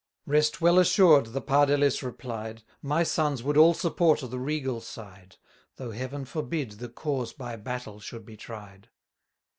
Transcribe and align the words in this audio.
Rest 0.25 0.59
well 0.61 0.79
assured, 0.79 1.27
the 1.27 1.43
Pardelis 1.43 2.01
replied, 2.01 2.63
My 2.81 3.03
sons 3.03 3.43
would 3.43 3.55
all 3.55 3.75
support 3.75 4.21
the 4.21 4.39
regal 4.39 4.81
side, 4.81 5.35
Though 5.75 5.91
Heaven 5.91 6.25
forbid 6.25 6.71
the 6.71 6.89
cause 6.89 7.33
by 7.33 7.55
battle 7.55 7.99
should 7.99 8.25
be 8.25 8.35
tried. 8.35 8.89